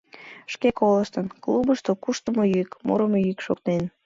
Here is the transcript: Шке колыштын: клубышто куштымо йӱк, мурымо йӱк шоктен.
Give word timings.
Шке 0.53 0.69
колыштын: 0.79 1.25
клубышто 1.43 1.91
куштымо 2.03 2.43
йӱк, 2.53 2.69
мурымо 2.85 3.17
йӱк 3.25 3.39
шоктен. 3.45 3.83